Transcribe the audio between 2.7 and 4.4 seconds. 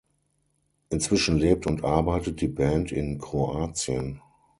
in Kroatien.